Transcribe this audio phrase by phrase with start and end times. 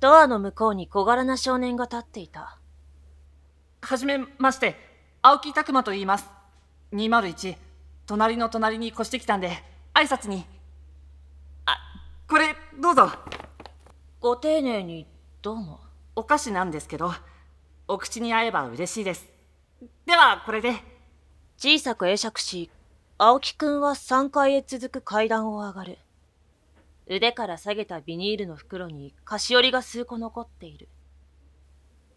[0.00, 2.58] ドアの向こうに小柄な少年が立っていた。
[3.80, 4.76] はじめまして、
[5.22, 6.30] 青木拓磨と言います。
[6.92, 7.56] 201、
[8.06, 9.50] 隣の隣に越してきたんで、
[9.94, 10.46] 挨拶に。
[11.66, 11.76] あ、
[12.28, 13.10] これ、どうぞ。
[14.20, 15.06] ご丁寧に、
[15.42, 15.80] どうも。
[16.14, 17.12] お菓子なんですけど、
[17.88, 19.26] お口に合えば嬉しいです。
[20.06, 20.74] では、これで。
[21.56, 22.70] 小さく会釈し、
[23.18, 25.98] 青木くんは3階へ続く階段を上がる。
[27.10, 30.88] 腕から下げたビニールの袋に菓子折りが数個残っている。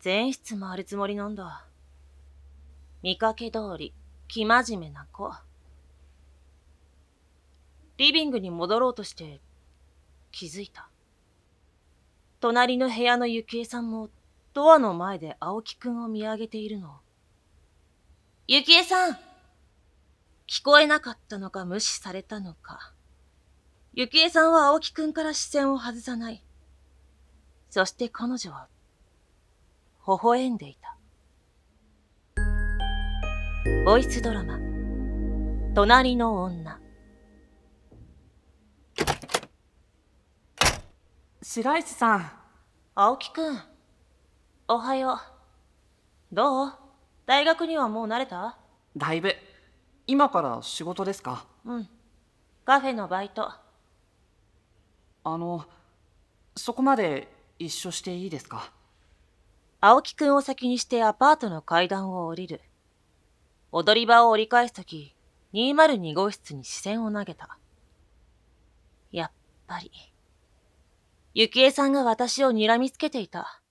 [0.00, 1.66] 全室回るつもりなんだ。
[3.02, 3.94] 見かけ通り、
[4.28, 5.32] 生真面目な子。
[7.96, 9.40] リビングに戻ろうとして、
[10.32, 10.90] 気づいた。
[12.40, 14.10] 隣の部屋のゆきえさんも、
[14.52, 17.00] ドアの前で青木くんを見上げているの。
[18.46, 19.14] ゆきえさん
[20.46, 22.93] 聞こえなかったのか無視されたのか。
[23.96, 26.42] ゆきえさんは青木くんから視線を外さない。
[27.70, 28.66] そして彼女は、
[30.04, 30.96] 微笑んでいた。
[33.84, 34.58] ボイスドラマ、
[35.76, 36.80] 隣の女。
[41.40, 42.32] 白石さん。
[42.96, 43.60] 青木くん。
[44.66, 45.20] おはよ
[46.32, 46.34] う。
[46.34, 46.72] どう？
[47.26, 48.58] 大学にはもう慣れた？
[48.96, 49.36] だいぶ。
[50.08, 51.46] 今から仕事ですか？
[51.64, 51.88] うん。
[52.64, 53.52] カフェのバイト。
[55.24, 55.64] あの、
[56.54, 58.70] そこまで一緒していいですか？
[59.80, 62.60] 青木くんを先にしてアパートの階段を降りる。
[63.72, 65.14] 踊り場を折り返すとき、
[65.54, 67.58] 202号室に視線を投げた。
[69.12, 69.30] やっ
[69.66, 69.90] ぱり。
[71.32, 73.62] ゆきえさんが私を睨みつけていた。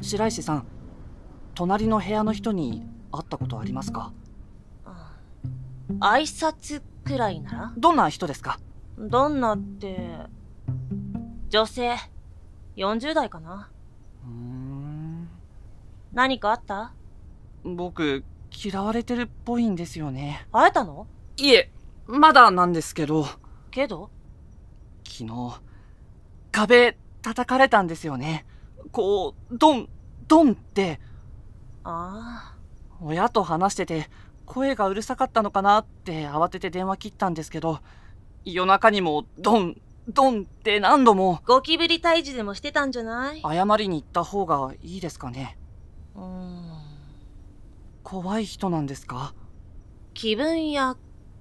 [0.00, 0.66] 白石さん、
[1.54, 4.12] 隣の部屋の人に会ったことありますか？
[6.00, 8.58] 挨拶くらいならどんな人ですか？
[9.02, 9.98] どんなって、
[11.48, 11.96] 女性、
[12.76, 13.68] 40代かな。
[14.24, 15.28] うーん。
[16.12, 16.94] 何かあった？
[17.64, 18.24] 僕、
[18.64, 20.46] 嫌われてるっぽいんですよね。
[20.52, 21.08] 会えたの？
[21.36, 21.72] いえ、
[22.06, 23.26] まだなんですけど。
[23.72, 24.08] けど？
[25.04, 25.60] 昨日、
[26.52, 28.46] 壁叩かれたんですよね。
[28.92, 29.88] こう、ドン、
[30.28, 31.00] ドンって。
[31.82, 32.56] ああ。
[33.00, 34.08] 親と話してて、
[34.46, 37.80] 声がうるさかったのかなって慌てて電話切ったんですけど、
[38.44, 41.40] 夜中にもドン、ドンって何度も。
[41.46, 43.42] ゴキブリ退治でもしてたんじゃない？
[43.42, 45.58] 謝りに行った方がいいですかね。
[46.14, 46.82] うーん。
[48.02, 49.34] 怖い人なんですか？
[50.14, 50.96] 気分屋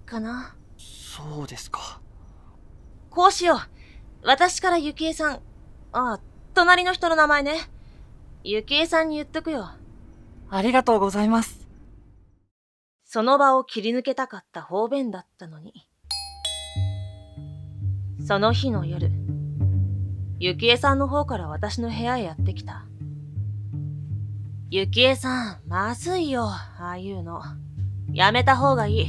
[0.06, 0.56] かな？
[0.78, 2.00] そうですか。
[3.10, 3.58] こうしよう。
[4.24, 5.34] 私からゆきえさん。
[5.34, 5.40] あ
[5.92, 6.20] あ、
[6.54, 7.56] 隣の人の名前ね。
[8.44, 9.70] ゆきえさんに言っとくよ。
[10.50, 11.68] ありがとうございます。
[13.04, 15.88] その場を切り抜けたかった方便だったのに。
[18.26, 19.12] その日の夜、
[20.40, 22.86] ゆきえさんの方から私の部屋へやってきた。
[24.70, 27.42] ゆきえさん、まずいよ、ああいうの。
[28.14, 29.08] やめた方がいい。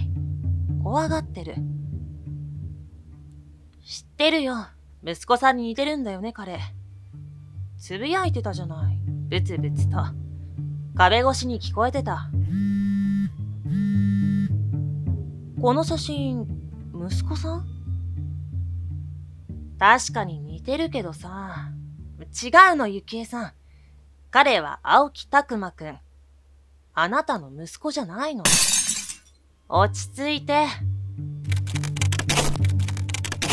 [0.82, 1.54] 怖がってる。
[3.84, 4.66] 知ってるよ。
[5.04, 6.58] 息子さんに似てるんだよね、彼。
[7.78, 8.98] つぶやいてたじゃない。
[9.28, 9.98] ブツブツと。
[10.94, 12.30] 壁越しに聞こえてた。
[15.60, 16.46] この写真、
[16.94, 17.71] 息子さん？
[19.78, 21.70] 確かに似てるけどさ。
[22.20, 23.52] 違うの、ゆきえさん。
[24.30, 25.98] 彼は青木拓馬くん。
[26.94, 28.44] あなたの息子じゃないの。
[29.68, 30.66] 落ち着いて。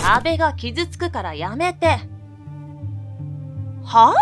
[0.03, 1.99] 阿部が傷つくからやめて。
[3.83, 4.13] は？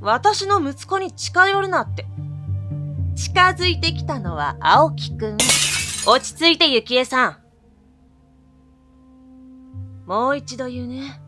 [0.00, 2.06] 私の息子に近寄るなって。
[3.16, 5.36] 近づいてきたのは青木くん。
[6.06, 7.41] 落ち着いて、ゆきえさん。
[10.12, 11.18] もう一度言うね。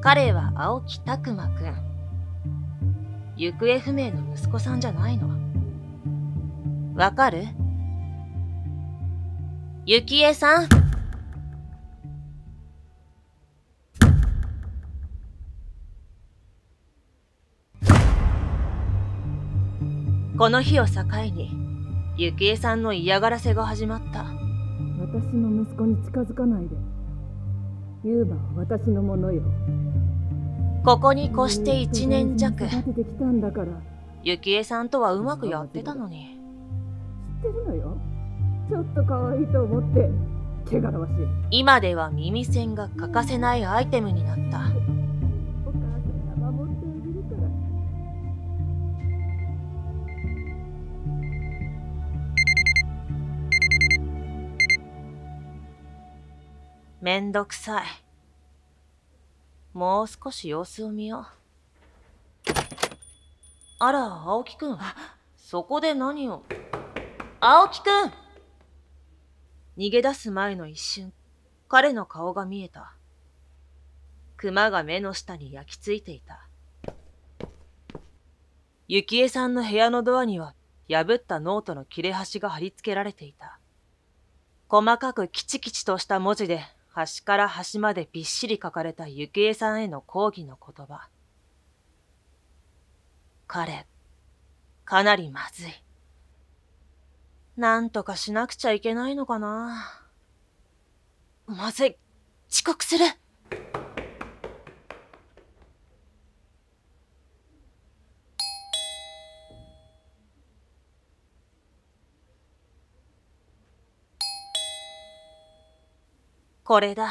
[0.00, 1.74] 彼は青木拓馬くん。
[3.34, 5.28] 行方不明の息子さんじゃないの。
[6.94, 7.48] わかる？
[9.86, 10.68] ゆきえさん。
[20.38, 21.02] この日を境
[21.34, 21.50] に、
[22.16, 24.26] ゆきえさんの嫌がらせが始まった。
[25.00, 26.76] 私の息子に近づかないで。
[28.04, 29.42] ユーバは私のものよ。
[30.84, 32.64] ここに越して一年弱。
[32.64, 33.68] 育ててきたんだから。
[34.24, 36.36] ゆきえさんとはうまくやってたのに。
[37.44, 37.96] 知ってるのよ。
[38.68, 40.10] ちょっと可愛いと思って。
[40.66, 41.14] 汚らわしい。
[41.52, 44.91] 今では耳栓が欠かせないアイテムになった。
[57.02, 57.84] めんどくさい。
[59.72, 61.26] もう少し様子を見よ
[62.46, 62.52] う。
[63.80, 64.78] あら、青木くん。
[65.34, 66.44] そこで何を？
[67.40, 68.12] 青木くん
[69.76, 71.12] 逃げ出す前の一瞬、
[71.66, 72.94] 彼の顔が見えた。
[74.36, 76.46] 熊が目の下に焼き付いていた。
[78.86, 80.54] 幸恵さんの部屋のドアには
[80.88, 83.58] 破ったノートの切れ端が貼り付けられていた。
[84.68, 86.60] 細かくキチキチとした文字で
[86.94, 91.08] 端から端までびっしり書かれた幸恵さんへの抗議の言葉。
[93.46, 93.86] 彼、
[94.84, 95.72] かなりまずい。
[97.56, 100.02] なんとかしなくちゃいけないのかな。
[101.46, 101.96] まずい。
[102.50, 103.04] 遅刻する。
[116.64, 117.10] これだ。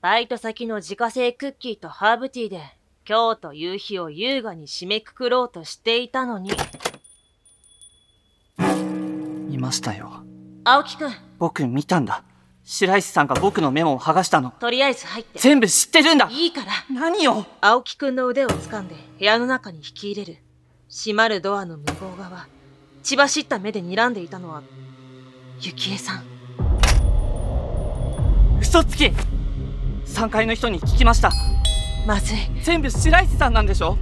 [0.00, 2.60] バイト先の自家製クッキーとハーブティーで
[3.08, 6.50] 今日という日を優雅に締めくくろうとしていたのに。
[9.48, 10.24] いましたよ。
[10.64, 12.24] 青木くん、僕見たんだ。
[12.64, 14.52] 白石さんが僕のメモを剥がしたの。
[14.58, 15.38] とりあえず入って。
[15.38, 16.72] 全部知ってるんだいいから。
[16.92, 20.38] 何よ青木くんの腕を掴んで部屋の中に引き入れる。
[20.88, 22.48] 閉まるドアの向こう側。
[23.04, 24.62] 血走った目で睨んでいたのは、
[25.60, 26.31] 幸恵さん。
[28.62, 29.12] 嘘つき
[30.06, 31.32] !3 階の人に聞きました。
[32.06, 32.38] まずい。
[32.62, 33.98] 全部白石さんなんでしょ？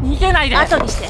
[0.00, 1.06] 逃げないで後にして。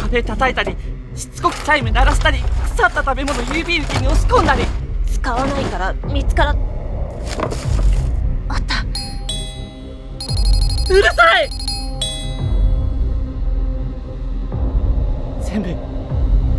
[0.00, 0.76] 壁叩いたり、
[1.14, 4.64] しつこくチャイム鳴らしたり、腐った食べ物郵便受けに押し込んだり。
[5.06, 6.50] 使わないから見つから。
[6.50, 6.54] あ
[8.56, 8.84] った。
[10.92, 11.50] うるさい
[15.42, 15.76] 全部、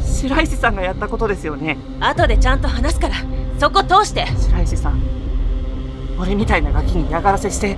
[0.01, 1.77] 白石さんがやったことですよね？
[1.99, 3.15] 後でちゃんと話すから、
[3.59, 4.25] そこ通して。
[4.27, 5.01] 白石さん、
[6.19, 7.77] 俺みたいなガキに嫌がらせして、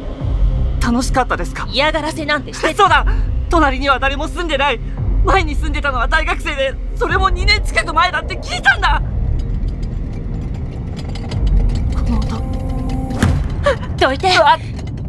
[0.81, 1.67] 楽しかったですか？
[1.71, 2.73] 嫌がらせなんてして。
[2.75, 3.05] そうだ。
[3.49, 4.79] 隣には誰も住んでない。
[5.25, 9.01] 前に住んでたのは大学生でそれも2年近く前だって聞いたんだ。
[11.93, 12.37] この音。
[13.99, 14.29] どいて。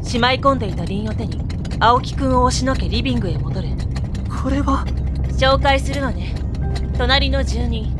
[0.02, 1.38] しまい込んでいた凛を手に
[1.80, 3.68] 青木くんを押しのけリビングへ戻る
[4.42, 4.84] これは？
[5.38, 6.34] 紹介するわね。
[6.96, 7.92] 隣の住人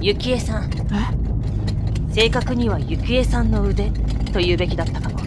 [0.00, 0.64] 幸恵さん。
[0.64, 1.23] え？
[2.14, 3.90] 正確には幸恵さんの腕
[4.32, 5.18] と言うべきだったかも。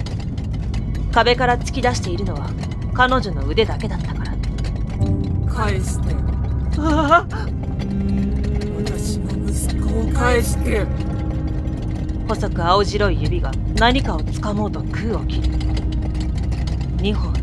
[1.12, 2.50] 壁から突き出しているのは
[2.94, 4.34] 彼女の腕だけだったから。
[5.54, 6.16] 返して。
[6.78, 7.38] ああ
[8.78, 10.86] 私の息子を返して。
[12.30, 15.50] 細く青白い指が何かを掴もうと空を切る。
[17.00, 17.34] 2本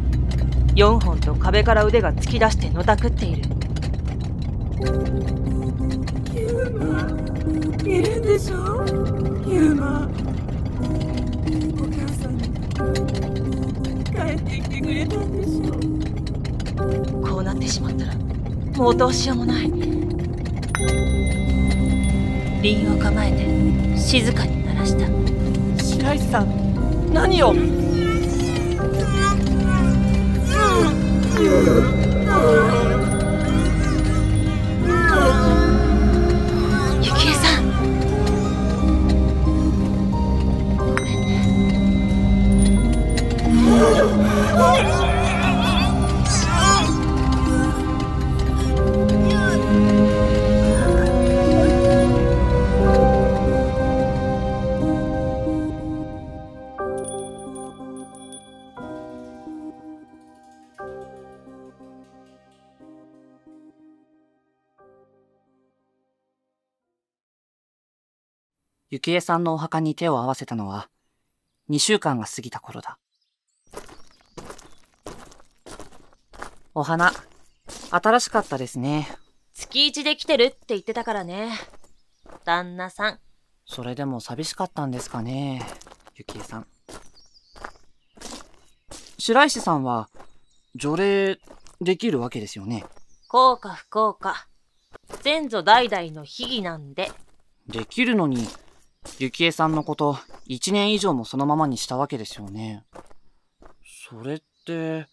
[0.74, 3.42] 4本と壁から腕が突き出してのたくっている。
[7.84, 9.33] いるんでしょ？
[9.46, 12.44] ユーマお母さんに
[14.04, 15.74] 帰ってきてくれたんでしょ
[17.20, 17.22] う。
[17.22, 18.14] こうなってしまったら
[18.76, 19.70] もうどうしようもない。
[22.62, 23.46] 凛を構えて
[23.98, 25.06] 静かに鳴らした。
[25.84, 27.54] 白石さん何を？
[68.90, 70.88] 幸恵さんのお墓に手を合わせたのは
[71.70, 72.98] 2週間が過ぎた頃だ。
[76.74, 77.12] お花
[77.90, 79.08] 新しかったですね。
[79.54, 81.52] 月一で来てるって言ってたからね。
[82.44, 83.20] 旦那さん。
[83.66, 85.62] それでも寂しかったんですかね
[86.16, 86.66] 幸恵さん。
[89.18, 90.10] 白石さんは
[90.74, 91.38] 除霊
[91.80, 92.84] できるわけですよね。
[93.28, 94.48] 幸か不幸か
[95.22, 97.10] 先祖代々の秘儀なんで。
[97.68, 98.46] できるのに
[99.18, 100.18] 幸恵さんのこと
[100.48, 102.84] 1年以上もそのままにしたわけですよね。
[104.08, 105.06] それって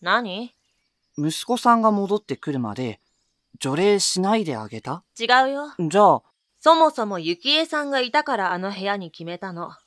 [0.00, 0.54] 何？
[1.16, 3.00] 息子さんが戻ってくるまで
[3.60, 5.04] 除霊しないであげた？
[5.18, 5.74] 違うよ。
[5.88, 6.22] じゃあは
[6.60, 9.70] そもそも幸恵さんがいたからあの部屋に決めたの。
[9.70, 9.78] あ。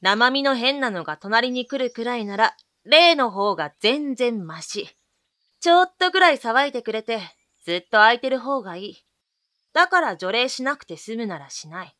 [0.00, 4.88] 生身の変なのが隣に来るくらいなら例の方が全然マシ。
[5.60, 7.20] ちょっとくらい騒いでくれて
[7.64, 9.04] ずっと空いてる方がいい
[9.72, 11.96] だから除霊しなくて済むならしない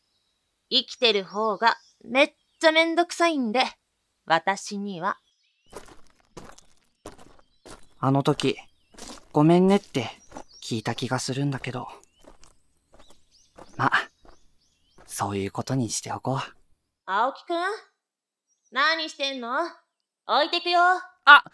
[0.70, 3.64] 生きてる方がめっちゃめんどくさいんで
[4.26, 5.18] 私には。
[7.98, 8.56] あの時、
[9.32, 10.10] ごめんねって
[10.62, 11.88] 聞いた気がするんだけど。
[13.76, 14.10] まあ、
[15.06, 16.38] そういうことにしておこう。
[17.06, 17.56] 青木くん
[18.70, 19.56] 何してんの？
[20.26, 20.80] 置いてくよ。
[21.24, 21.44] あ、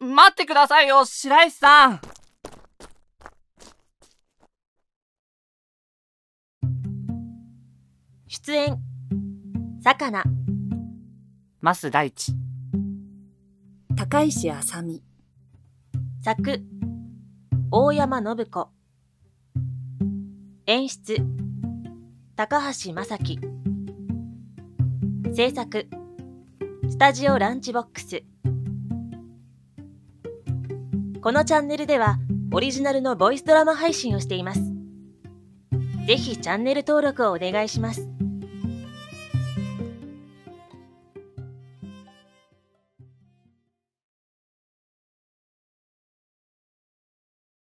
[0.00, 2.00] 待ってくださいよ、白石さん。
[8.30, 8.78] 出演、
[9.82, 10.22] さかな、
[11.62, 12.34] 増大地。
[13.96, 15.02] 高石あさみ
[16.20, 16.60] 作、
[17.70, 18.68] 大山信子。
[20.66, 21.16] 演出、
[22.36, 23.40] 高橋正樹。
[25.34, 25.88] 制作、
[26.86, 28.24] スタジオランチボックス。
[31.22, 32.18] このチャンネルでは
[32.52, 34.60] オリジナルのボイスドラマ配信をしています。
[36.06, 38.17] ぜひチャンネル登録をお願いします。